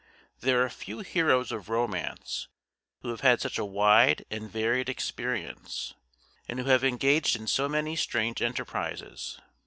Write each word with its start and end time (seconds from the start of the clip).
There 0.39 0.63
are 0.65 0.69
few 0.71 1.01
heroes 1.01 1.51
of 1.51 1.69
romance 1.69 2.47
who 3.03 3.09
have 3.09 3.21
had 3.21 3.39
such 3.39 3.59
a 3.59 3.63
wide 3.63 4.25
and 4.31 4.49
varied 4.49 4.89
experience, 4.89 5.93
and 6.47 6.57
who 6.57 6.65
have 6.65 6.83
engaged 6.83 7.35
in 7.35 7.45
so 7.45 7.69
many 7.69 7.95
strange 7.95 8.41
enterprises. 8.41 9.39